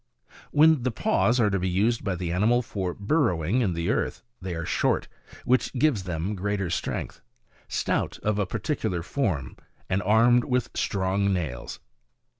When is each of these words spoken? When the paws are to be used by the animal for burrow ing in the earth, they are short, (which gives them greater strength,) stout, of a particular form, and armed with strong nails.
When 0.49 0.81
the 0.81 0.89
paws 0.89 1.39
are 1.39 1.51
to 1.51 1.59
be 1.59 1.69
used 1.69 2.03
by 2.03 2.15
the 2.15 2.31
animal 2.31 2.63
for 2.63 2.95
burrow 2.95 3.45
ing 3.45 3.61
in 3.61 3.73
the 3.73 3.91
earth, 3.91 4.23
they 4.41 4.55
are 4.55 4.65
short, 4.65 5.07
(which 5.45 5.71
gives 5.73 6.05
them 6.05 6.33
greater 6.33 6.71
strength,) 6.71 7.21
stout, 7.67 8.17
of 8.23 8.39
a 8.39 8.47
particular 8.47 9.03
form, 9.03 9.57
and 9.91 10.01
armed 10.01 10.43
with 10.45 10.71
strong 10.73 11.31
nails. 11.33 11.79